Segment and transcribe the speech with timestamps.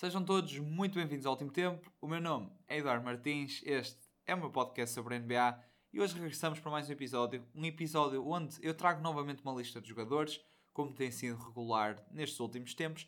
[0.00, 1.92] Sejam todos muito bem-vindos ao Último Tempo.
[2.00, 5.62] O meu nome é Eduardo Martins, este é o meu podcast sobre NBA
[5.92, 7.46] e hoje regressamos para mais um episódio.
[7.54, 10.40] Um episódio onde eu trago novamente uma lista de jogadores,
[10.72, 13.06] como tem sido regular nestes últimos tempos,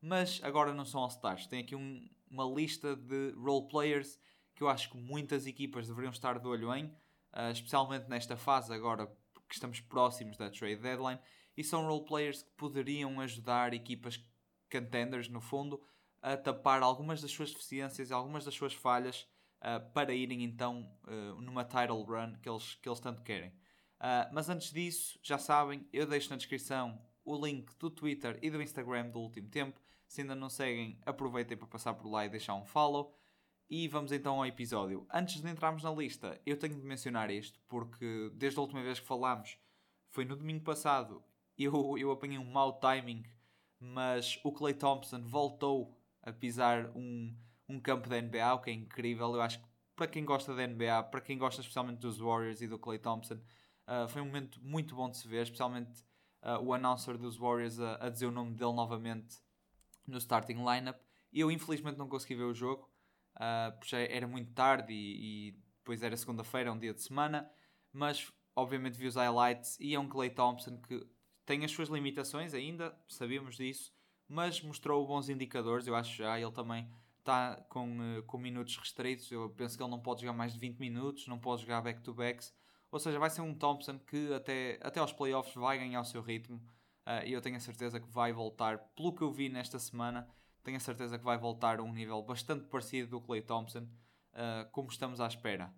[0.00, 1.46] mas agora não são All-Stars.
[1.46, 4.18] Tenho aqui um, uma lista de role players
[4.56, 8.74] que eu acho que muitas equipas deveriam estar de olho em, uh, especialmente nesta fase
[8.74, 9.06] agora
[9.48, 11.20] que estamos próximos da trade deadline,
[11.56, 14.20] e são role players que poderiam ajudar equipas
[14.68, 15.80] contenders, no fundo,
[16.22, 19.28] a tapar algumas das suas deficiências e algumas das suas falhas
[19.60, 23.50] uh, para irem então uh, numa title run que eles, que eles tanto querem.
[23.50, 28.50] Uh, mas antes disso, já sabem, eu deixo na descrição o link do Twitter e
[28.50, 29.80] do Instagram do último tempo.
[30.06, 33.16] Se ainda não seguem, aproveitem para passar por lá e deixar um follow.
[33.70, 35.06] E vamos então ao episódio.
[35.10, 39.00] Antes de entrarmos na lista, eu tenho de mencionar isto, porque desde a última vez
[39.00, 39.56] que falámos,
[40.10, 41.22] foi no domingo passado,
[41.56, 43.24] eu, eu apanhei um mau timing,
[43.80, 47.34] mas o Clay Thompson voltou a pisar um,
[47.68, 49.34] um campo da NBA, o que é incrível.
[49.34, 52.66] Eu acho que para quem gosta da NBA, para quem gosta especialmente dos Warriors e
[52.66, 56.02] do Clay Thompson, uh, foi um momento muito bom de se ver, especialmente
[56.42, 59.36] uh, o announcer dos Warriors a, a, dizer o nome dele novamente
[60.06, 61.00] no starting lineup.
[61.32, 62.90] Eu infelizmente não consegui ver o jogo,
[63.36, 67.50] uh, porque era muito tarde e, e depois era segunda-feira, um dia de semana,
[67.92, 71.04] mas obviamente vi os highlights e é um Clay Thompson que
[71.44, 73.92] tem as suas limitações ainda, sabíamos disso,
[74.28, 75.86] mas mostrou bons indicadores.
[75.86, 79.30] Eu acho já ele também está com, uh, com minutos restritos.
[79.30, 82.54] Eu penso que ele não pode jogar mais de 20 minutos, não pode jogar back-to-backs.
[82.90, 86.20] Ou seja, vai ser um Thompson que até, até aos playoffs vai ganhar o seu
[86.20, 86.56] ritmo.
[87.06, 90.28] Uh, e eu tenho a certeza que vai voltar, pelo que eu vi nesta semana,
[90.62, 94.70] tenho a certeza que vai voltar a um nível bastante parecido do Clay Thompson, uh,
[94.70, 95.74] como estamos à espera.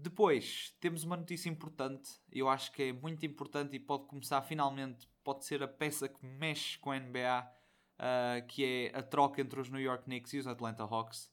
[0.00, 5.08] Depois, temos uma notícia importante, eu acho que é muito importante e pode começar finalmente
[5.24, 7.52] pode ser a peça que mexe com a NBA, uh,
[7.98, 11.28] ah, que é a troca entre os New York Knicks e os Atlanta Hawks.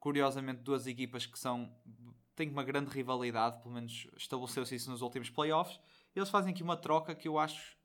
[0.00, 1.72] Curiosamente, duas equipas que são
[2.34, 5.78] têm uma grande rivalidade, pelo menos estabeleceu-se isso nos últimos playoffs.
[6.14, 7.78] Eles fazem aqui uma troca que eu acho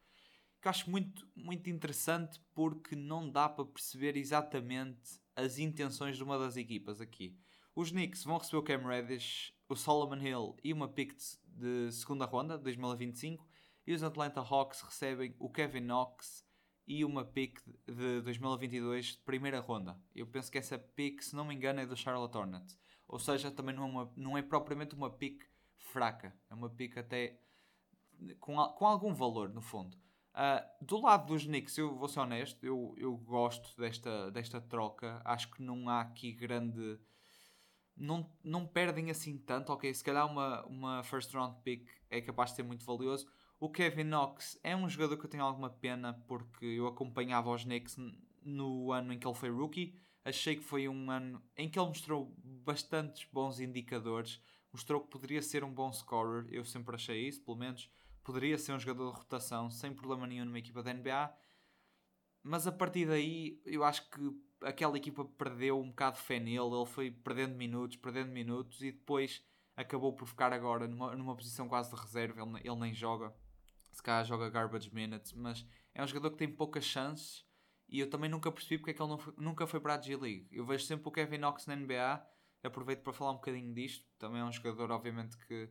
[0.59, 6.39] que acho muito, muito interessante porque não dá para perceber exatamente as intenções de uma
[6.39, 7.37] das equipas aqui.
[7.75, 11.13] Os Knicks vão receber o Cam Reddish, o Solomon Hill e uma pick
[11.45, 13.45] de segunda ronda, 2025,
[13.85, 16.45] e os Atlanta Hawks recebem o Kevin Knox
[16.85, 19.99] e uma pick de 2022 de primeira ronda.
[20.15, 22.77] Eu penso que essa pick, se não me engano, é do Charlotte Hornets.
[23.07, 25.43] Ou seja, também não é, uma, não é propriamente uma pick
[25.77, 26.35] fraca.
[26.49, 27.39] É uma pick até
[28.39, 29.97] com, com algum valor, no fundo.
[30.33, 35.21] Uh, do lado dos Knicks, eu vou ser honesto, eu, eu gosto desta, desta troca.
[35.25, 36.99] Acho que não há aqui grande.
[37.95, 39.71] Não, não perdem assim tanto.
[39.71, 43.27] Ok, se calhar uma, uma first round pick é capaz de ser muito valioso
[43.63, 47.63] o Kevin Knox é um jogador que eu tenho alguma pena porque eu acompanhava os
[47.63, 47.95] Knicks
[48.43, 49.97] no ano em que ele foi rookie.
[50.25, 55.41] Achei que foi um ano em que ele mostrou bastantes bons indicadores, mostrou que poderia
[55.41, 56.45] ser um bom scorer.
[56.51, 57.89] Eu sempre achei isso, pelo menos
[58.21, 61.33] poderia ser um jogador de rotação sem problema nenhum numa equipa da NBA.
[62.43, 64.19] Mas a partir daí, eu acho que
[64.63, 66.59] aquela equipa perdeu um bocado de fé nele.
[66.59, 69.43] Ele foi perdendo minutos, perdendo minutos e depois
[69.75, 72.41] acabou por ficar agora numa, numa posição quase de reserva.
[72.41, 73.33] Ele, ele nem joga
[73.93, 77.45] se calhar joga garbage minutes, mas é um jogador que tem poucas chances
[77.87, 80.47] e eu também nunca percebi porque é que ele foi, nunca foi para a G-League.
[80.51, 82.25] Eu vejo sempre o Kevin Knox na NBA,
[82.63, 84.05] aproveito para falar um bocadinho disto.
[84.17, 85.69] Também é um jogador, obviamente, que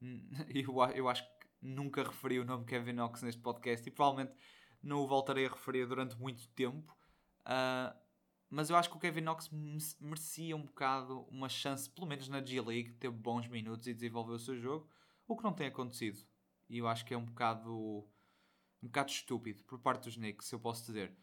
[0.54, 4.36] eu, eu acho que nunca referi o nome Kevin Knox neste podcast e provavelmente
[4.80, 6.96] não o voltarei a referir durante muito tempo.
[7.40, 8.05] Uh,
[8.48, 9.50] mas eu acho que o Kevin Knox
[10.00, 14.38] merecia um bocado uma chance, pelo menos na G-League, ter bons minutos e desenvolver o
[14.38, 14.88] seu jogo,
[15.26, 16.18] o que não tem acontecido.
[16.68, 18.08] E eu acho que é um bocado
[18.82, 21.16] um bocado estúpido por parte dos Knicks, se eu posso dizer.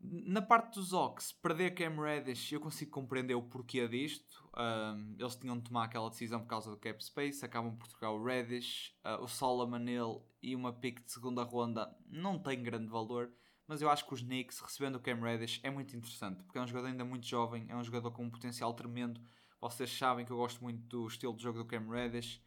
[0.00, 4.48] Na parte dos Ox, perder Cam Reddish, eu consigo compreender o porquê disto.
[4.56, 8.10] Um, eles tinham de tomar aquela decisão por causa do cap space, acabam por trocar
[8.10, 12.86] o Reddish, uh, o Solomon Hill e uma pick de segunda ronda não tem grande
[12.86, 13.32] valor,
[13.68, 16.62] mas eu acho que os Knicks recebendo o Cam Reddish é muito interessante, porque é
[16.62, 19.20] um jogador ainda muito jovem, é um jogador com um potencial tremendo.
[19.60, 22.42] Vocês sabem que eu gosto muito do estilo de jogo do Cam Reddish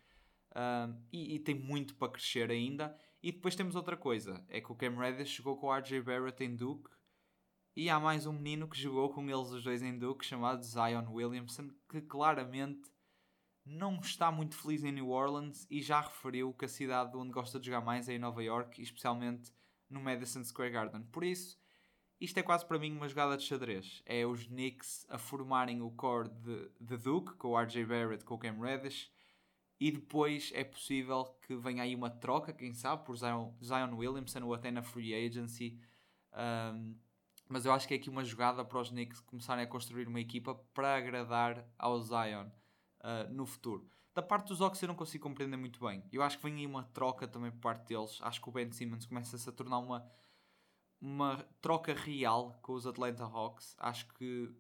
[1.12, 2.97] e, e, tem muito para crescer ainda.
[3.21, 6.44] E depois temos outra coisa: é que o Cam Reddish jogou com o RJ Barrett
[6.44, 6.89] em Duke.
[7.75, 11.06] E há mais um menino que jogou com eles os dois em Duke, chamado Zion
[11.09, 12.91] Williamson, que claramente
[13.63, 17.59] não está muito feliz em New Orleans e já referiu que a cidade onde gosta
[17.59, 19.51] de jogar mais é em Nova York, especialmente
[19.91, 21.03] no Madison Square Garden.
[21.11, 21.59] Por isso,
[22.19, 24.01] isto é quase para mim uma jogada de xadrez.
[24.05, 28.35] É os Knicks a formarem o core de, de Duke, com o RJ Barrett, com
[28.35, 29.11] o Cam Reddish,
[29.79, 34.43] e depois é possível que venha aí uma troca, quem sabe, por Zion, Zion Williamson
[34.43, 35.79] ou até na free agency.
[36.33, 36.95] Um,
[37.49, 40.19] mas eu acho que é aqui uma jogada para os Knicks começarem a construir uma
[40.19, 42.47] equipa para agradar ao Zion
[42.99, 43.89] uh, no futuro.
[44.13, 46.03] Da parte dos Hawks eu não consigo compreender muito bem.
[46.11, 48.19] Eu acho que vem aí uma troca também por parte deles.
[48.21, 50.05] Acho que o Ben Simmons começa-se a tornar uma,
[50.99, 53.73] uma troca real com os Atlanta Hawks.
[53.79, 54.53] Acho que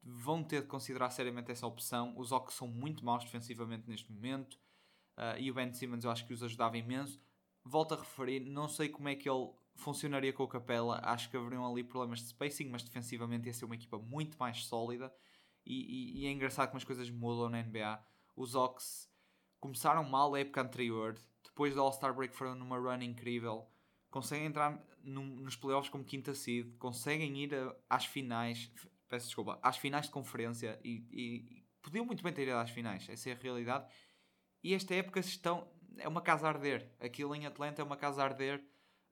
[0.00, 2.14] vão ter de considerar seriamente essa opção.
[2.16, 4.54] Os Hawks são muito maus defensivamente neste momento.
[5.16, 7.20] Uh, e o Ben Simmons eu acho que os ajudava imenso.
[7.64, 11.00] Volto a referir, não sei como é que ele funcionaria com o Capela.
[11.02, 14.64] Acho que haveriam ali problemas de spacing, mas defensivamente ia ser uma equipa muito mais
[14.66, 15.12] sólida.
[15.66, 18.00] E, e, e é engraçado como as coisas mudam na NBA
[18.38, 19.10] os Hawks
[19.60, 23.68] começaram mal a época anterior, depois do All-Star Break foram numa run incrível,
[24.10, 28.70] conseguem entrar no, nos playoffs como quinta seed, conseguem ir a, às finais,
[29.08, 33.08] peço desculpa, às finais de conferência e, e, podiam muito bem ter ido às finais,
[33.08, 33.92] essa é a realidade.
[34.62, 35.68] E esta época estão,
[35.98, 38.64] é uma casa a arder, aquilo em Atlanta é uma casa a arder.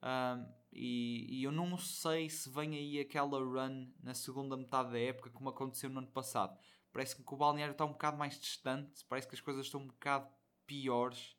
[0.02, 5.00] Um, e, e, eu não sei se vem aí aquela run na segunda metade da
[5.00, 6.56] época como aconteceu no ano passado.
[6.96, 9.86] Parece que o balneário está um bocado mais distante, parece que as coisas estão um
[9.86, 10.30] bocado
[10.66, 11.36] piores.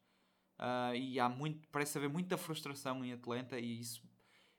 [0.60, 4.08] Uh, e há muito, parece haver muita frustração em Atlanta e isso,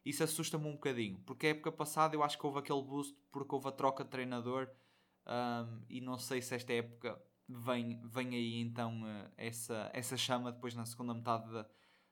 [0.05, 1.21] isso assusta-me um bocadinho.
[1.21, 4.11] Porque a época passada eu acho que houve aquele boost porque houve a troca de
[4.11, 4.69] treinador
[5.25, 10.51] um, e não sei se esta época vem, vem aí então uh, essa, essa chama
[10.51, 11.65] depois na segunda metade da,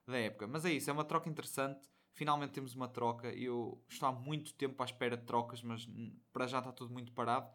[0.06, 0.46] da época.
[0.46, 1.90] Mas é isso, é uma troca interessante.
[2.12, 3.32] Finalmente temos uma troca.
[3.32, 5.88] Eu estou há muito tempo à espera de trocas, mas
[6.32, 7.50] para já está tudo muito parado.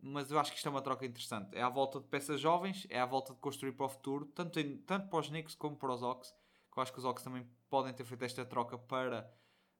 [0.00, 1.56] Mas eu acho que isto é uma troca interessante.
[1.56, 4.60] É à volta de peças jovens, é à volta de construir para o futuro, tanto,
[4.60, 6.34] em, tanto para os Knicks como para os Ox.
[6.72, 9.30] Que eu acho que os Ox também podem ter feito esta troca para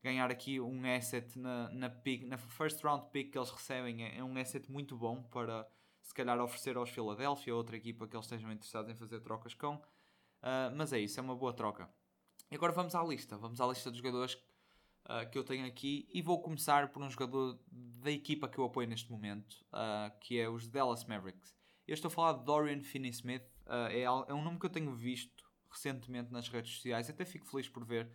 [0.02, 4.04] ganhar aqui um asset na, na, pick, na first round pick que eles recebem.
[4.04, 5.68] É, é um asset muito bom para
[6.02, 9.74] se calhar oferecer aos Philadelphia, outra equipa que eles estejam interessados em fazer trocas com.
[9.74, 11.90] Uh, mas é isso, é uma boa troca.
[12.50, 13.36] E agora vamos à lista.
[13.36, 14.38] Vamos à lista dos jogadores
[15.06, 18.64] uh, que eu tenho aqui e vou começar por um jogador da equipa que eu
[18.64, 21.55] apoio neste momento, uh, que é os Dallas Mavericks.
[21.87, 24.93] Eu estou a falar de Dorian Finney-Smith, uh, é, é, um nome que eu tenho
[24.94, 28.11] visto recentemente nas redes sociais, até fico feliz por ver,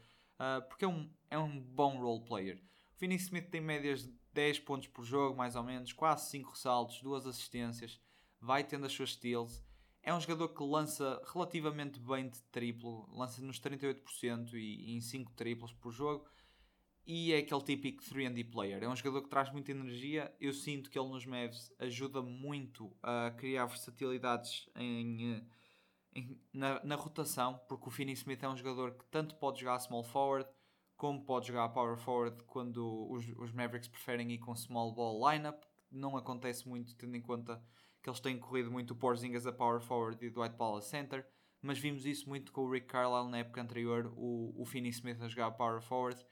[0.68, 2.60] porque é um, é um bom role player.
[2.96, 7.28] Finney-Smith tem médias de 10 pontos por jogo, mais ou menos, quase 5 ressaltos, 2
[7.28, 8.00] assistências,
[8.40, 9.64] vai tendo as suas steals.
[10.02, 15.02] É um jogador que lança relativamente bem de triplo, lança nos 38% e, e em
[15.02, 16.26] 5 triplos por jogo
[17.06, 18.84] e é aquele típico 3D player.
[18.84, 20.34] É um jogador que traz muita energia.
[20.40, 25.44] Eu sinto que ele nos Mavs ajuda muito a criar versatilidades em, eh,
[26.16, 29.80] em, na, na, rotação, porque o Finney Smith é um jogador que tanto pode jogar
[29.80, 30.48] small forward
[30.96, 35.64] como pode jogar power forward quando os, os Mavericks preferem ir com small ball lineup.
[35.92, 37.60] Não acontece muito, tendo em conta
[38.04, 40.82] que eles têm corrido muito o Porzingis a power forward e o Dwight Powell a
[40.82, 41.26] center.
[41.60, 45.20] Mas vimos isso muito com o Rick Carlisle na época anterior, o, o Finney Smith
[45.24, 46.24] a jogar power forward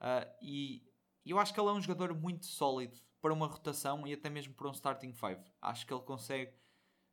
[0.00, 0.82] Uh, e
[1.24, 4.54] eu acho que ele é um jogador muito sólido para uma rotação e até mesmo
[4.54, 5.40] para um starting five.
[5.60, 6.52] Acho que ele consegue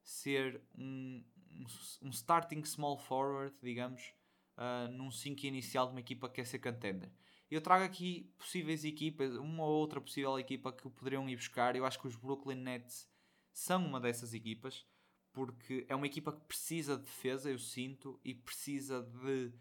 [0.04, 1.66] ser um, um,
[2.04, 4.14] um starting small forward, digamos,
[4.58, 7.12] uh, num 5 inicial de uma equipa que quer ser contender.
[7.50, 11.76] Eu trago aqui possíveis equipas, uma ou outra possível equipa que poderiam ir buscar.
[11.76, 13.08] Eu acho que os Brooklyn Nets
[13.52, 14.86] são uma dessas equipas,
[15.32, 19.54] porque é uma equipa que precisa de defesa, eu sinto, e precisa de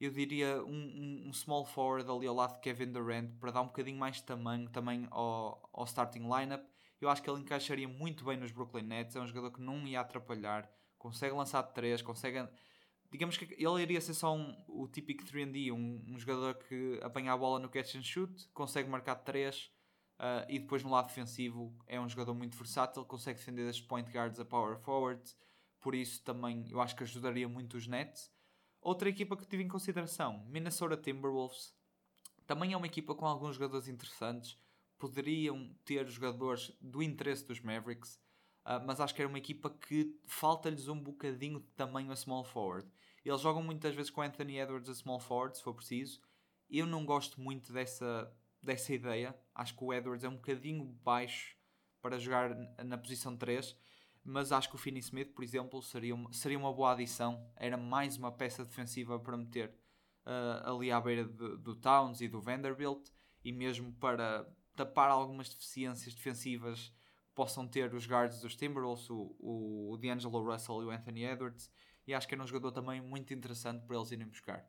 [0.00, 3.62] eu diria um, um, um, small forward ali ao lado de Kevin Durant para dar
[3.62, 6.64] um bocadinho mais de tamanho também ao, ao starting lineup.
[7.00, 9.16] Eu acho que ele encaixaria muito bem nos Brooklyn Nets.
[9.16, 12.48] É um jogador que não ia atrapalhar, consegue lançar de 3, consegue.
[13.10, 17.32] Digamos que ele iria ser só um, o típico 3D, um, um jogador que apanha
[17.32, 19.56] a bola no catch and shoot, consegue marcar de 3
[20.18, 24.10] uh, e depois no lado defensivo é um jogador muito versátil, consegue defender as point
[24.12, 25.34] guards a power forwards,
[25.80, 28.30] por isso também eu acho que ajudaria muito os Nets.
[28.80, 31.74] Outra equipa que tive em consideração, Minnesota Timberwolves,
[32.46, 34.56] também é uma equipa com alguns jogadores interessantes.
[34.98, 38.14] Poderiam ter jogadores do interesse dos Mavericks,
[38.64, 42.44] uh, mas acho que era uma equipa que falta-lhes um bocadinho de tamanho a small
[42.44, 42.90] forward.
[43.24, 46.22] Eles jogam muitas vezes com Anthony Edwards a small forward, se for preciso.
[46.70, 48.32] Eu não gosto muito dessa,
[48.62, 49.38] dessa ideia.
[49.54, 51.56] Acho que o Edwards é um bocadinho baixo
[52.00, 53.76] para jogar na posição 3
[54.28, 57.50] mas acho que o Finney Smith, por exemplo, seria uma, seria uma boa adição.
[57.56, 59.74] Era mais uma peça defensiva para meter
[60.26, 63.08] uh, ali à beira de, do Towns e do Vanderbilt
[63.42, 66.92] e mesmo para tapar algumas deficiências defensivas
[67.26, 71.24] que possam ter os guards dos Timberwolves, o, o, o D'Angelo Russell e o Anthony
[71.24, 71.70] Edwards.
[72.06, 74.62] E acho que era um jogador também muito interessante para eles irem buscar.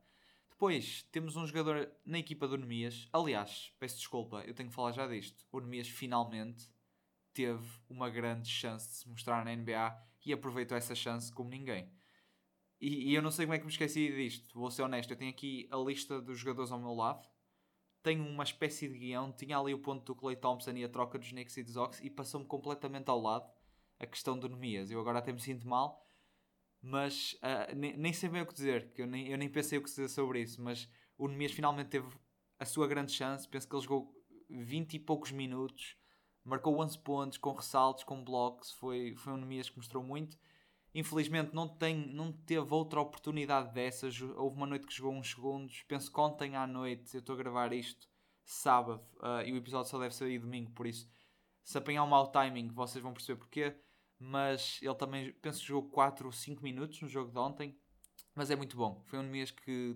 [0.50, 3.10] Depois temos um jogador na equipa do Nemias.
[3.12, 5.46] Aliás, peço desculpa, eu tenho que falar já disto.
[5.52, 6.70] O Nemias finalmente
[7.34, 11.92] teve uma grande chance de se mostrar na NBA e aproveitou essa chance como ninguém.
[12.80, 15.12] E, e, eu não sei como é que me esqueci disto, vou ser honesto.
[15.12, 17.28] Eu tenho aqui a lista dos jogadores ao meu lado
[18.02, 21.20] tem uma espécie de guião, tinha ali o ponto do Clay Thompson e a troca
[21.20, 23.50] dos Knicks e dos Ox e passou-me completamente ao lado
[24.00, 24.90] a questão do Nemias.
[24.90, 26.06] Eu agora até me sinto mal,
[26.82, 29.78] mas uh, nem, nem, sei bem o que dizer, que eu nem, eu nem pensei
[29.78, 32.08] o que dizer sobre isso, mas o Nemias finalmente teve
[32.58, 34.14] a sua grande chance, penso que ele jogou
[34.50, 35.98] 20 e poucos minutos,
[36.44, 40.38] marcou 11 pontos, com ressaltos, com blocos, foi, foi um Nemias que mostrou muito.
[40.94, 45.84] Infelizmente não, tem, não teve outra oportunidade dessas, houve uma noite que jogou uns segundos,
[45.88, 48.08] penso que ontem à noite, eu estou a gravar isto
[48.44, 51.08] sábado, uh, e o episódio só deve sair domingo, por isso
[51.64, 53.76] se apanhar um mau timing vocês vão perceber porquê
[54.20, 57.80] mas ele também, penso que jogou 4 ou 5 minutos no jogo de ontem,
[58.36, 59.02] mas é muito bom.
[59.06, 59.96] Foi um mês que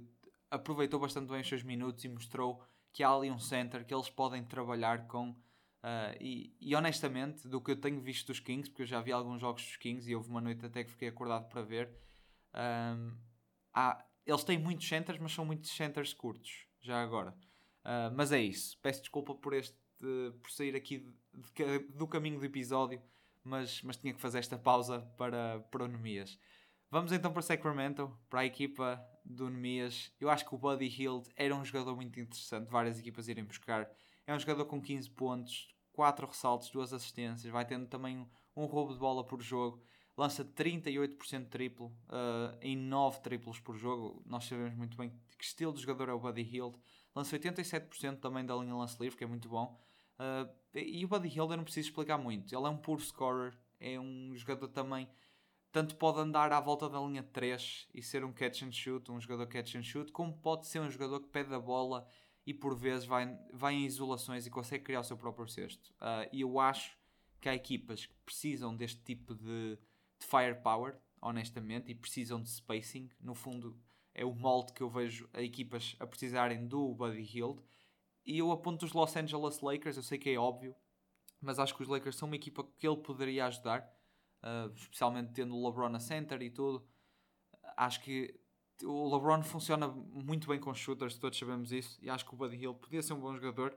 [0.50, 4.10] aproveitou bastante bem os seus minutos e mostrou que há ali um center que eles
[4.10, 5.36] podem trabalhar com.
[5.84, 9.12] Uh, e, e, honestamente, do que eu tenho visto dos Kings, porque eu já vi
[9.12, 11.90] alguns jogos dos Kings e houve uma noite até que fiquei acordado para ver,
[12.56, 13.12] um,
[13.74, 17.32] há, eles têm muitos centers, mas são muitos centers curtos, já agora.
[17.84, 18.80] Uh, mas é isso.
[18.82, 19.82] Peço desculpa por este
[20.42, 21.10] por sair aqui de,
[21.54, 23.02] de, do caminho do episódio
[23.44, 26.40] mas, mas tinha que fazer esta pausa para, para o Nemias.
[26.90, 30.12] Vamos então para Sacramento, para a equipa do Nemias.
[30.20, 33.90] Eu acho que o Buddy Hield era um jogador muito interessante, várias equipas irem buscar.
[34.26, 38.94] É um jogador com 15 pontos, 4 ressaltos, 2 assistências, vai tendo também um, roubo
[38.94, 39.82] de bola por jogo.
[40.16, 44.22] Lança 38% triplo uh, em 9 triplos por jogo.
[44.26, 46.78] Nós sabemos muito bem que estilo de jogador é o Buddy Hield.
[47.16, 49.80] Lança 87% também da linha lance livre, que é muito bom.
[50.20, 52.56] Uh, e o Buddy Hield eu não preciso explicar muito.
[52.56, 55.10] Ele é um puro scorer, é um jogador também.
[55.72, 59.20] Tanto pode andar à volta da linha 3 e ser um catch and shoot, um
[59.20, 62.08] jogador catch and shoot, como pode ser um jogador que pede a bola
[62.46, 65.94] e por vezes vai, vai em isolações e consegue criar o seu próprio cesto.
[65.94, 66.98] Uh, e eu acho
[67.40, 69.78] que há equipas que precisam deste tipo de,
[70.20, 73.10] de firepower, honestamente, e precisam de spacing.
[73.20, 73.80] No fundo,
[74.14, 77.62] é o molde que eu vejo a equipas a precisarem do Buddy Hield.
[78.26, 80.76] E eu aponto os Los Angeles Lakers, eu sei que é óbvio,
[81.42, 83.82] mas acho que os Lakers são uma equipa que ele poderia ajudar,
[84.42, 86.86] uh, especialmente tendo o LeBron a center e tudo.
[87.76, 88.40] Acho que
[88.86, 92.58] o LeBron funciona muito bem com shooters, todos sabemos isso, e acho que o Buddy
[92.58, 93.74] Hill podia ser um bom jogador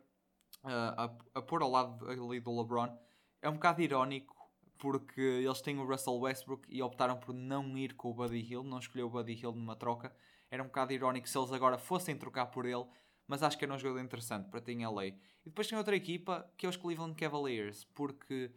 [0.65, 2.97] uh, a, a pôr ao lado ali do LeBron.
[3.41, 4.35] É um bocado irónico
[4.79, 8.63] porque eles têm o Russell Westbrook e optaram por não ir com o Buddy Hill,
[8.63, 10.15] não escolher o Buddy Hill numa troca.
[10.51, 12.87] Era um bocado irónico se eles agora fossem trocar por ele
[13.27, 15.07] mas acho que era um jogador interessante para ter em LA.
[15.07, 15.15] E
[15.47, 18.53] depois tem outra equipa que é os Cleveland Cavaliers, porque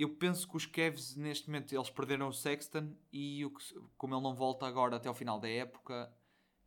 [0.00, 3.52] eu penso que os Cavs neste momento eles perderam o Sexton e o,
[3.98, 6.10] como ele não volta agora até ao final da época,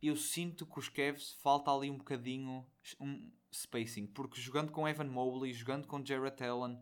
[0.00, 2.64] eu sinto que os Cavs falta ali um bocadinho
[3.00, 6.78] um spacing, porque jogando com Evan Mobley, jogando com Jarrett Allen,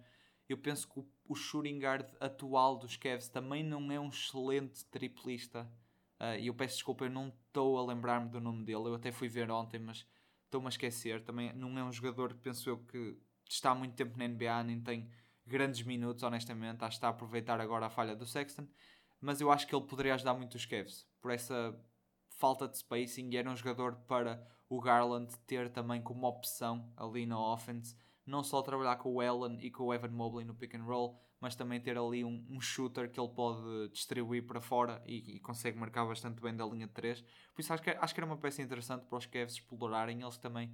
[0.46, 4.84] eu penso que o, o shooting guard atual dos Cavs também não é um excelente
[4.86, 5.66] triplista.
[6.20, 8.88] Uh, e eu peço desculpa, eu não estou a lembrar-me do nome dele.
[8.88, 10.06] Eu até fui ver ontem, mas
[10.44, 11.24] estou-me a esquecer.
[11.24, 13.16] Também não é um jogador, penso eu, que
[13.48, 15.08] está há muito tempo na NBA, nem tem
[15.46, 16.82] grandes minutos, honestamente.
[16.82, 18.66] Acho que está a aproveitar agora a falha do Sexton.
[19.20, 21.78] Mas eu acho que ele poderia ajudar muito os Cavs por essa
[22.30, 23.30] falta de spacing.
[23.30, 27.96] E era um jogador para o Garland ter também como opção ali na offense.
[28.24, 31.18] Não só trabalhar com o Allen e com o Evan Mobley no pick and roll,
[31.40, 35.40] mas também ter ali um, um shooter que ele pode distribuir para fora e, e,
[35.40, 37.20] consegue marcar bastante bem da linha de 3.
[37.20, 40.22] Por isso acho que, acho que era uma peça interessante para os Cavs explorarem.
[40.22, 40.72] Eles também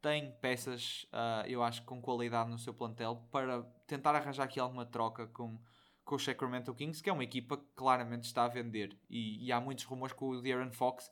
[0.00, 4.86] têm peças, uh, eu acho, com qualidade no seu plantel para tentar arranjar aqui alguma
[4.86, 5.58] troca com,
[6.04, 8.98] com o Sacramento Kings, que é uma equipa que claramente está a vender.
[9.10, 11.10] E, e há muitos rumores que o De'Aaron Fox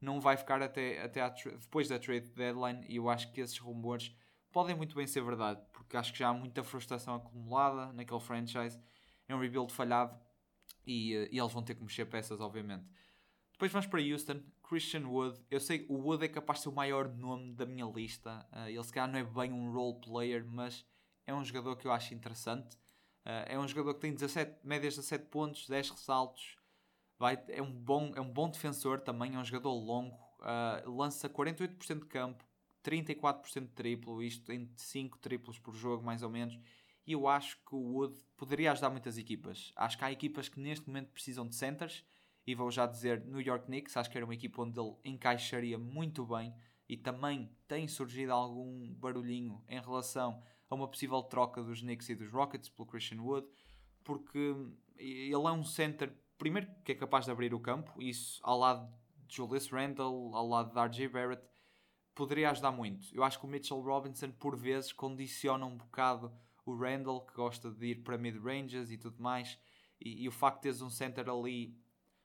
[0.00, 4.14] não vai ficar até, até depois da trade deadline e eu acho que esses rumores
[4.52, 8.80] podem muito bem ser verdade, porque acho que já há muita frustração acumulada naquele franchise.
[9.26, 10.16] É um rebuild falhado
[10.86, 12.84] e, e eles vão ter que mexer peças, obviamente.
[13.52, 15.38] Depois vamos para Houston, Christian Wood.
[15.50, 18.46] Eu sei o Wood é capaz de ser o maior nome da minha lista.
[18.52, 20.84] Uh, ele se calhar não é bem um role player, mas
[21.26, 22.76] é um jogador que eu acho interessante.
[23.24, 26.56] Uh, é um jogador que tem 17, médias de 17 pontos, 10 ressaltos.
[27.18, 30.16] Vai, é, um bom, é um bom defensor também, é um jogador longo.
[30.40, 32.44] Uh, lança 48% de campo,
[32.84, 36.58] 34% de triplo, isto em 5 triplos por jogo, mais ou menos.
[37.06, 39.72] E eu acho que o Wood poderia ajudar muitas equipas.
[39.76, 42.04] Acho que há equipas que neste momento precisam de centers.
[42.46, 45.78] E vou já dizer New York Knicks, acho que era uma equipa onde ele encaixaria
[45.78, 46.54] muito bem.
[46.88, 52.14] E também tem surgido algum barulhinho em relação a uma possível troca dos Knicks e
[52.14, 53.46] dos Rockets pelo Christian Wood,
[54.02, 54.54] porque
[54.98, 58.92] ele é um center, primeiro, que é capaz de abrir o campo, isso ao lado
[59.26, 61.42] de Julius Randle, ao lado de RJ Barrett,
[62.14, 63.08] poderia ajudar muito.
[63.14, 66.32] Eu acho que o Mitchell Robinson, por vezes, condiciona um bocado
[66.64, 69.58] o Randall, que gosta de ir para mid-ranges e tudo mais.
[70.00, 71.76] E, e, o facto de teres um center ali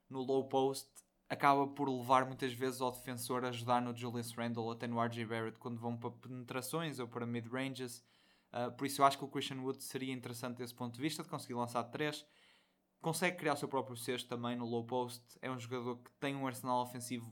[0.09, 0.89] no low post
[1.29, 5.25] acaba por levar muitas vezes ao defensor a ajudar no Julius Randle até no RJ
[5.25, 8.03] Barrett quando vão para penetrações ou para mid-ranges.
[8.51, 11.21] Uh, por isso eu acho que o Christian Wood seria interessante desse ponto de vista,
[11.21, 12.25] de conseguir lançar 3.
[12.99, 15.23] Consegue criar o seu próprio cesto também no low post.
[15.39, 17.31] É um jogador que tem um arsenal ofensivo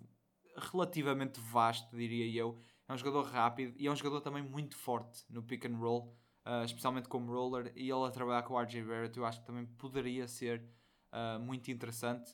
[0.56, 2.60] relativamente vasto, diria eu.
[2.88, 6.16] É um jogador rápido e é um jogador também muito forte no pick and roll,
[6.46, 7.74] uh, especialmente como roller.
[7.76, 10.64] E ele a trabalhar com o RJ Barrett, eu acho que também poderia ser
[11.12, 12.32] uh, muito interessante.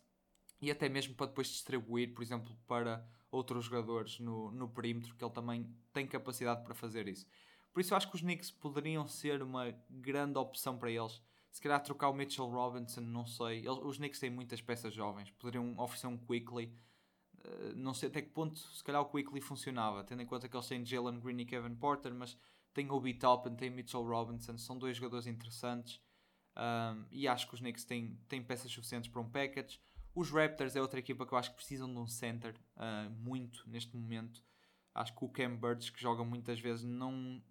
[0.63, 5.21] E até mesmo para depois distribuir, por exemplo, para outros jogadores no, no perímetro, que
[5.21, 7.27] ele também tem capacidade para fazer isso.
[7.73, 11.21] Por isso eu acho que os Knicks poderiam ser uma grande opção para eles.
[11.51, 13.57] Se calhar trocar o Mitchell Robinson, não sei.
[13.57, 15.29] Eles, os Knicks têm muitas peças jovens.
[15.31, 16.73] Poderiam oferecer um Quickly.
[17.43, 20.55] Uh, não sei até que ponto se calhar o Quickly funcionava, tendo em conta que
[20.55, 22.37] eles têm Jalen Green e Kevin Porter, mas
[22.73, 25.99] tem Obi Toppin, tem Mitchell Robinson, são dois jogadores interessantes.
[26.55, 29.81] Um, e acho que os Knicks têm, têm peças suficientes para um package.
[30.15, 33.67] Os Raptors é outra equipa que eu acho que precisam de um center uh, muito
[33.67, 34.43] neste momento.
[34.93, 37.41] Acho que o Cam Birds, que joga muitas vezes, não,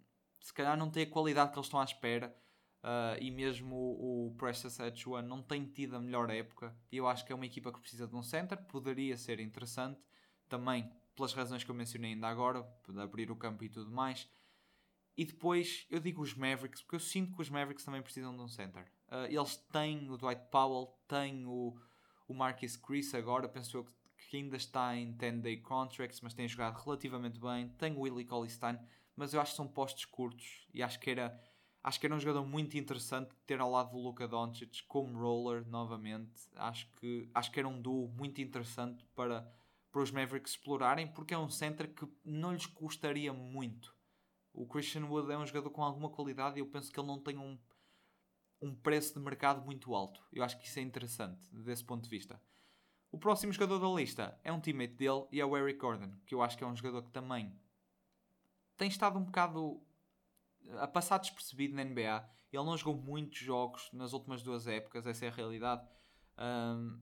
[0.41, 2.35] se calhar não tem a qualidade que eles estão à espera.
[2.81, 6.75] Uh, e mesmo o, o Precious Achua não tem tido a melhor época.
[6.91, 8.57] E eu acho que é uma equipa que precisa de um center.
[8.65, 9.99] Poderia ser interessante.
[10.47, 14.29] Também pelas razões que eu mencionei ainda agora, de abrir o campo e tudo mais.
[15.15, 18.41] E depois eu digo os Mavericks, porque eu sinto que os Mavericks também precisam de
[18.41, 18.91] um center.
[19.07, 21.77] Uh, eles têm o Dwight Powell, têm o,
[22.27, 23.87] o Marcus Chris agora, penso eu
[24.29, 27.69] que ainda está em 10-day contracts, mas tem jogado relativamente bem.
[27.77, 28.79] Tem o Willie Colley-Stein
[29.15, 31.39] mas eu acho que são postos curtos e acho que era
[31.83, 35.67] acho que era um jogador muito interessante ter ao lado do Luka Doncic como roller
[35.67, 36.31] novamente.
[36.55, 39.47] Acho que acho que era um duo muito interessante para
[39.91, 43.95] para os Mavericks explorarem porque é um center que não lhes custaria muito.
[44.51, 47.19] O Christian Wood é um jogador com alguma qualidade e eu penso que ele não
[47.19, 47.57] tem um
[48.63, 50.21] um preço de mercado muito alto.
[50.31, 52.41] Eu acho que isso é interessante desse ponto de vista.
[53.11, 56.33] O próximo jogador da lista é um teammate dele e é o Eric Gordon, que
[56.33, 57.53] eu acho que é um jogador que também
[58.77, 59.81] tem estado um bocado
[60.79, 62.29] a passar despercebido na NBA.
[62.51, 65.85] Ele não jogou muitos jogos nas últimas duas épocas, essa é a realidade.
[66.37, 66.99] Um,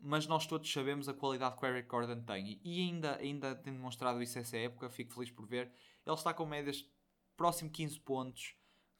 [0.00, 3.72] mas nós todos sabemos a qualidade que o Eric Gordon tem e ainda, ainda tem
[3.72, 4.90] demonstrado isso essa época.
[4.90, 5.72] Fico feliz por ver.
[6.06, 6.84] Ele está com médias
[7.36, 8.54] próximo 15 pontos,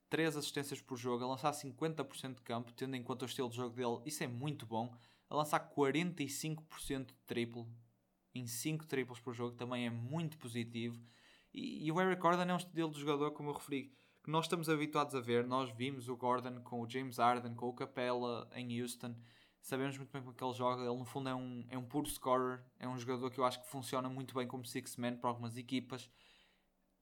[0.08, 3.56] 3 assistências por jogo, a lançar 50% de campo, tendo em conta o estilo de
[3.56, 4.00] jogo dele.
[4.04, 4.94] Isso é muito bom.
[5.28, 7.68] A lançar 45% de triplo
[8.34, 11.00] em 5 triplos por jogo também é muito positivo.
[11.52, 13.92] E, e o Eric Gordon é um estilo de jogador, como eu referi,
[14.22, 15.46] que nós estamos habituados a ver.
[15.46, 19.14] Nós vimos o Gordon com o James Harden, com o Capella em Houston.
[19.60, 20.82] Sabemos muito bem como é que ele joga.
[20.82, 22.62] Ele, no fundo, é um, é um puro scorer.
[22.78, 26.08] É um jogador que eu acho que funciona muito bem como six-man para algumas equipas.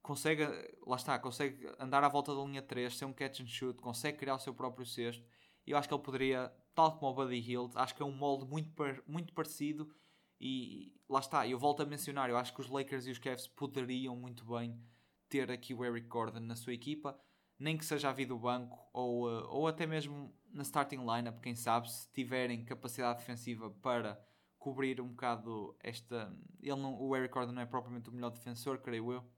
[0.07, 0.45] Consegue,
[0.87, 4.19] lá está, consegue andar à volta da linha 3, ser um catch and shoot, consegue
[4.19, 5.25] criar o seu próprio cesto.
[5.67, 8.13] E eu acho que ele poderia, tal como o Buddy Hield, acho que é um
[8.13, 8.73] molde muito,
[9.05, 9.93] muito parecido
[10.41, 13.49] e lá está, eu volto a mencionar, eu acho que os Lakers e os Cavs
[13.49, 14.81] poderiam muito bem
[15.29, 17.19] ter aqui o Eric Gordon na sua equipa,
[17.59, 21.41] nem que seja a vida do banco ou, uh, ou até mesmo na starting lineup,
[21.41, 24.25] quem sabe, se tiverem capacidade defensiva para
[24.57, 26.33] cobrir um bocado esta.
[26.61, 29.36] Ele não, o Eric Gordon não é propriamente o melhor defensor, creio eu.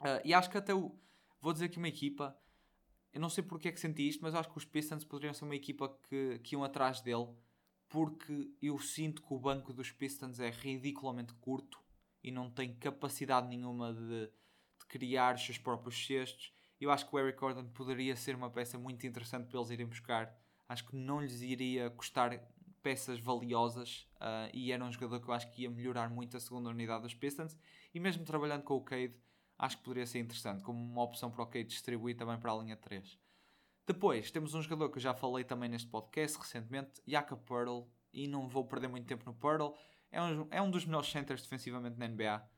[0.00, 0.98] Uh, e acho que até o.
[1.40, 2.36] Vou dizer que uma equipa.
[3.12, 5.44] Eu não sei porque é que senti isto, mas acho que os Pistons poderiam ser
[5.44, 7.28] uma equipa que, que iam atrás dele
[7.88, 11.80] porque eu sinto que o banco dos Pistons é ridiculamente curto
[12.22, 16.52] e não tem capacidade nenhuma de, de criar os seus próprios cestos.
[16.80, 19.86] Eu acho que o Eric Gordon poderia ser uma peça muito interessante para eles irem
[19.86, 20.36] buscar.
[20.68, 22.38] Acho que não lhes iria custar
[22.82, 26.40] peças valiosas uh, e era um jogador que eu acho que ia melhorar muito a
[26.40, 27.56] segunda unidade dos Pistons.
[27.92, 29.14] E mesmo trabalhando com o Cade,
[29.58, 32.56] acho que poderia ser interessante como uma opção para o Cade distribuir também para a
[32.56, 33.18] linha 3.
[33.86, 38.28] Depois temos um jogador que eu já falei também neste podcast recentemente, Yaka Pearl, e
[38.28, 39.72] não vou perder muito tempo no Pearl.
[40.10, 42.48] É um, é um dos melhores centers defensivamente na NBA.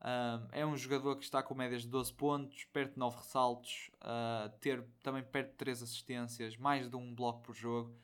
[0.00, 3.90] Um, é um jogador que está com médias de 12 pontos, perto de 9 ressaltos,
[3.96, 7.94] uh, ter também perto de 3 assistências, mais de um bloco por jogo,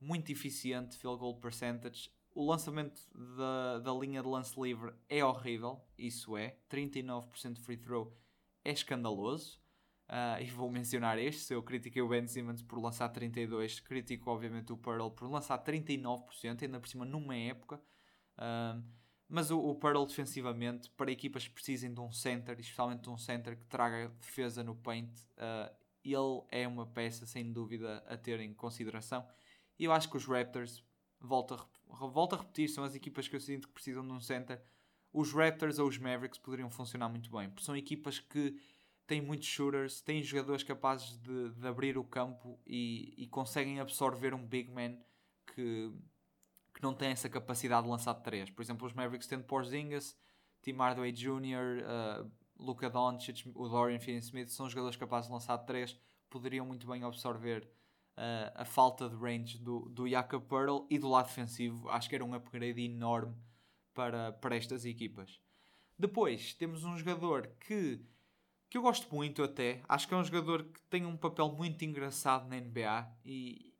[0.00, 2.10] muito eficiente, field goal percentage.
[2.38, 3.02] O lançamento
[3.36, 8.16] da, da linha de lance livre é horrível, isso é, 39% de free throw
[8.64, 9.58] é escandaloso.
[10.08, 14.30] Uh, e vou mencionar este, se eu critiquei o Ben Simmons por lançar 32, critico
[14.30, 17.82] obviamente o Pearl por lançar 39%, ainda por cima numa época.
[18.38, 18.84] Uh,
[19.28, 23.18] mas o, o Pearl defensivamente, para equipas que precisem de um center, especialmente de um
[23.18, 25.74] center que traga defesa no paint, uh,
[26.04, 29.26] ele é uma peça sem dúvida a ter em consideração.
[29.76, 30.84] E eu acho que os Raptors,
[31.20, 34.20] volto a, volto a repetir, são as equipas que eu sinto que precisam de um
[34.20, 34.62] center.
[35.12, 38.58] Os Raptors ou os Mavericks poderiam funcionar muito bem, porque são equipas que
[39.06, 44.34] tem muitos shooters, tem jogadores capazes de, de abrir o campo e, e, conseguem absorver
[44.34, 44.98] um big man
[45.46, 45.90] que,
[46.74, 48.50] que não têm essa capacidade de lançar de 3.
[48.50, 50.14] Por exemplo, os Mavericks têm Porzingis,
[50.60, 55.66] Tim Hardaway Jr., uh, Luka Doncic, o Dorian Finney-Smith, são jogadores capazes de lançar de
[55.66, 57.66] 3, poderiam muito bem absorver
[58.18, 62.14] uh, a falta de range do, do Jakob Pearl e do lado defensivo, acho que
[62.14, 63.34] era um upgrade enorme
[63.94, 65.40] para, para estas equipas.
[65.98, 68.04] Depois, temos um jogador que
[68.70, 69.82] que eu gosto muito até.
[69.88, 73.74] Acho que é um jogador que tem um papel muito engraçado na NBA e,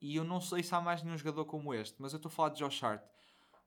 [0.00, 2.32] e eu não sei se há mais nenhum jogador como este, mas eu estou a
[2.32, 3.02] falar de Josh Hart.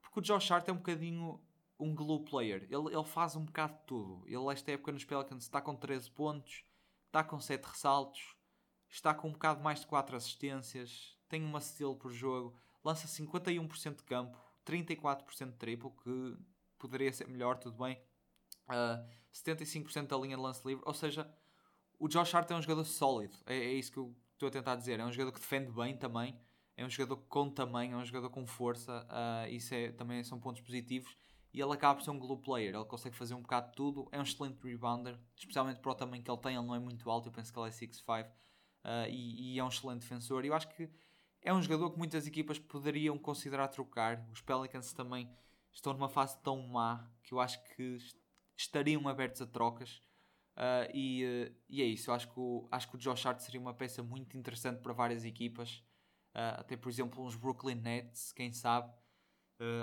[0.01, 1.39] Porque o Josh Hart é um bocadinho
[1.79, 2.67] um glue player.
[2.69, 4.23] Ele, ele faz um bocado de tudo.
[4.27, 6.63] Ele, esta época nos Pelicans, está com 13 pontos,
[7.07, 8.35] está com 7 ressaltos,
[8.93, 13.97] está com um bocado mais de 4 assistências, tem uma steal por jogo, lança 51%
[13.97, 16.37] de campo, 34% de triplo, que
[16.77, 17.99] poderia ser melhor, tudo bem
[18.69, 20.83] uh, 75% da linha de lance livre.
[20.85, 21.29] Ou seja,
[21.99, 23.35] o Josh Hart é um jogador sólido.
[23.45, 24.99] É, é, isso que eu estou a tentar dizer.
[24.99, 26.37] É um jogador que defende bem também.
[26.75, 29.05] É um jogador com tamanho, é um jogador com força.
[29.09, 31.15] Uh, isso é, também são pontos positivos.
[31.53, 32.73] E ele acaba por ser um glue player.
[32.73, 34.07] Ele consegue fazer um bocado de tudo.
[34.11, 36.55] É um excelente rebounder, especialmente para o tamanho que ele tem.
[36.55, 38.27] Ele não é muito alto, eu penso que ele é 6'5".
[38.83, 40.45] Uh, e, e é um excelente defensor.
[40.45, 40.89] Eu acho que
[41.41, 44.27] é um jogador que muitas equipas poderiam considerar trocar.
[44.31, 45.29] Os Pelicans também
[45.71, 47.97] estão numa fase tão má que eu acho que
[48.55, 50.01] estariam abertos a trocas.
[50.55, 53.39] Uh, e, uh, e é isso, eu acho que, o, acho que o Josh Hart
[53.39, 55.83] seria uma peça muito interessante para várias equipas,
[56.35, 58.93] uh, até por exemplo uns Brooklyn Nets, quem sabe.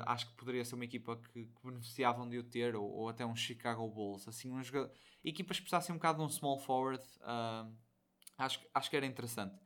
[0.07, 3.27] acho que poderia ser uma equipa que, que beneficiavam de o ter, ou, ou, até
[3.27, 4.29] um Chicago Bulls.
[4.29, 4.93] Assim, um jogador,
[5.25, 7.03] equipas que precisassem um bocado de um small forward,
[8.43, 9.57] acho, acho que era interessante.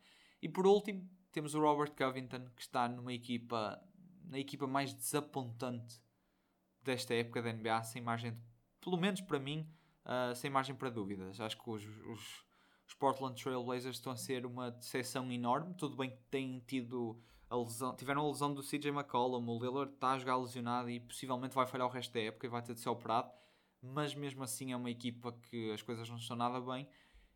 [0.43, 3.81] E por último, temos o Robert Covington, que está numa equipa,
[4.25, 6.01] na equipa mais desapontante
[6.83, 9.67] desta época da NBA, sem margem de pelo menos para mim,
[10.05, 11.41] uh, sem margem para dúvidas.
[11.41, 12.45] Acho que os, os,
[12.87, 15.75] os, Portland Trail Blazers estão a ser uma decepção enorme.
[15.75, 19.95] Tudo bem que têm tido a lesão, tiveram a lesão do CJ McCollum, o Lillard
[19.95, 22.75] está a jogar lesionado e possivelmente vai falhar o resto da época e vai ter
[22.75, 23.31] de ser operado.
[23.81, 26.87] Mas mesmo assim é uma equipa que as coisas não estão nada bem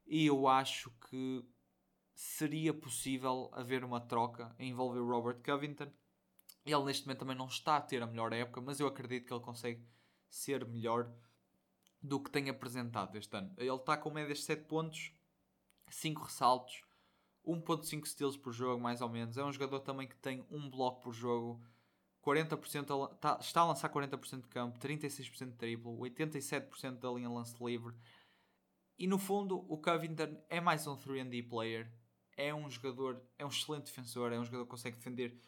[0.09, 1.45] e eu acho que
[2.15, 5.93] seria possível haver uma troca envolver Robert Covington.
[6.65, 9.33] Ele neste momento também não está a ter a melhor época, mas eu acredito que
[9.33, 9.87] ele consegue
[10.29, 11.11] ser melhor
[12.03, 13.53] do que tem apresentado este ano.
[13.57, 15.13] Ele está com médias de 7 pontos,
[15.91, 16.83] 5 ressaltos,
[17.47, 19.37] 1.5 steals por jogo, mais ou menos.
[19.37, 21.61] É um jogador também que tem um bloco por jogo,
[22.23, 27.31] 40% a, está, está a lançar 40% de campo, 36% de triplo, 87% da linha
[27.31, 27.95] lance livre.
[28.99, 31.89] E no fundo, o Covington é mais um 3D player.
[32.37, 35.41] É um jogador, é um excelente defensor, é um jogador que consegue defender.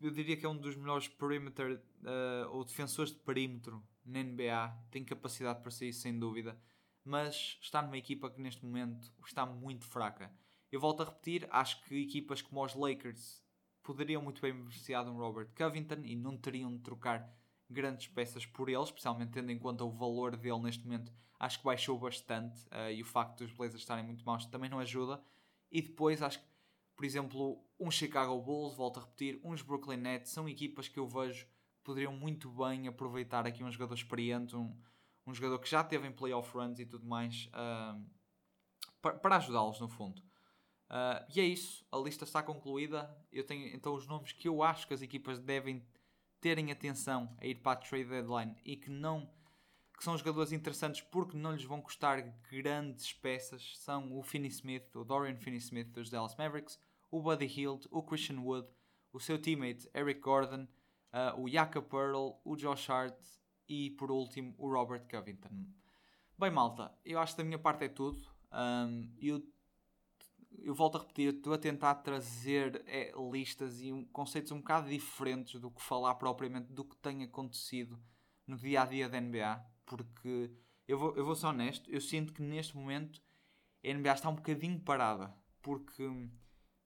[0.00, 4.74] Eu diria que é um dos melhores perimeter uh, ou defensores de perímetro na NBA,
[4.90, 6.58] tem capacidade para isso sem dúvida,
[7.04, 10.34] mas está numa equipa que neste momento está muito fraca.
[10.70, 13.42] Eu volto a repetir, acho que equipas como os Lakers
[13.82, 17.30] poderiam muito bem beneficiar de um Robert Covington e não teriam de trocar
[17.68, 21.12] grandes peças por ele, especialmente tendo em conta o valor dele neste momento.
[21.42, 24.78] Acho que baixou bastante uh, e o facto dos Blazers estarem muito maus também não
[24.78, 25.20] ajuda.
[25.70, 26.46] E depois acho que,
[26.94, 31.08] por exemplo, um Chicago Bulls, volto a repetir, uns Brooklyn Nets são equipas que eu
[31.08, 31.46] vejo
[31.82, 34.72] poderiam muito bem aproveitar aqui um jogador experiente, um,
[35.26, 38.00] um jogador que já teve em playoff runs e tudo mais, uh,
[39.00, 40.22] para, para ajudá-los no fundo.
[40.88, 43.10] Uh, e é isso, a lista está concluída.
[43.32, 45.84] Eu tenho então os nomes que eu acho que as equipas devem
[46.40, 49.30] terem atenção a ir para a trade deadline e que não
[50.02, 54.96] que são jogadores interessantes porque não lhes vão custar grandes peças são o Finney Smith,
[54.96, 56.76] o Dorian Finney Smith dos Dallas Mavericks,
[57.08, 58.66] o Buddy Hield, o Christian Wood,
[59.12, 60.66] o seu teammate Eric Gordon,
[61.12, 63.16] uh, o Yaka Pearl, o Josh Hart
[63.68, 65.68] e por último o Robert Covington.
[66.36, 68.26] Bem, malta, eu acho que da minha parte é tudo.
[68.50, 69.40] Um, eu,
[70.64, 74.90] eu volto a repetir, estou a tentar trazer é, listas e um, conceitos um bocado
[74.90, 78.02] diferentes do que falar propriamente do que tem acontecido
[78.44, 80.50] no dia a dia da NBA, porque
[80.86, 83.20] eu vou, eu vou ser honesto, eu sinto que neste momento
[83.84, 86.08] a NBA está um bocadinho parada, porque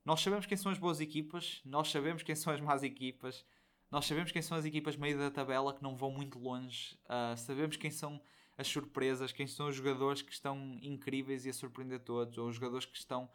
[0.04, 3.44] nós sabemos quem são as boas equipas, nós sabemos quem são as más equipas,
[3.90, 7.37] nós sabemos quem são as equipas meio da tabela que não vão muito longe, uh,
[7.37, 8.20] sabemos quem são
[8.56, 12.56] as surpresas, quem são os jogadores que estão incríveis e a surpreender todos, ou os
[12.56, 13.30] jogadores que estão,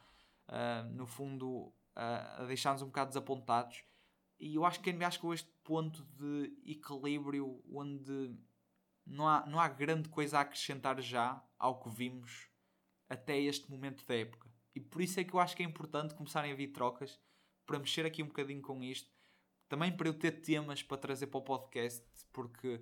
[0.49, 3.83] uh, no fundo, uh, a deixar-nos um bocado desapontados.
[4.39, 8.35] E eu acho que a NBA chegou a este ponto de equilíbrio onde
[9.11, 12.49] não há, não há grande coisa a acrescentar já ao que vimos
[13.09, 14.49] até este momento da época.
[14.73, 17.19] E por isso é que eu acho que é importante começarem a vir trocas
[17.65, 19.11] para mexer aqui um bocadinho com isto
[19.71, 22.81] também para eu ter temas para trazer para o podcast, porque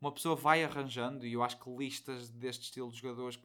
[0.00, 3.38] uma pessoa vai arranjando, e eu acho que listas deste estilo de jogadores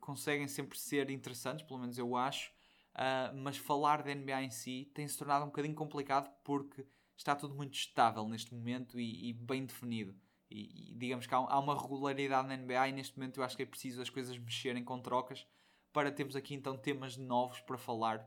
[0.00, 2.50] conseguem sempre ser interessantes, pelo menos eu acho,
[2.96, 6.84] uh, mas falar da NBA em si tem se tornado um bocadinho complicado porque
[7.16, 10.12] está tudo muito estável neste momento e, e bem definido.
[10.52, 13.56] E, e digamos que há, há, uma regularidade na NBA e neste momento eu acho
[13.56, 15.46] que é preciso as coisas mexerem com trocas
[15.92, 18.18] para termos aqui então temas novos para falar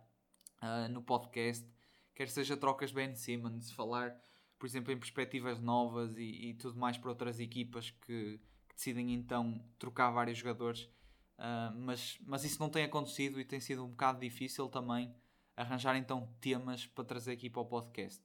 [0.61, 1.67] uh, no podcast,
[2.13, 4.15] quer seja trocas Ben Simmons, falar,
[4.57, 9.13] por exemplo, em perspectivas novas e, e tudo mais para outras equipas que, que, decidem
[9.13, 10.83] então trocar vários jogadores.
[11.37, 15.13] Uh, mas, mas isso não tem acontecido e tem sido um bocado difícil também
[15.55, 18.23] arranjar então temas para trazer aqui para o podcast.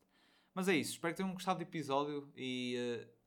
[0.55, 3.20] Mas é isso, espero que tenham gostado do episódio e, uh,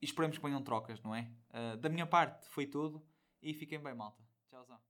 [0.00, 1.30] e esperemos que venham trocas, não é?
[1.50, 3.04] Uh, da minha parte foi tudo
[3.42, 4.22] e fiquem bem, malta.
[4.48, 4.80] Tchauzão.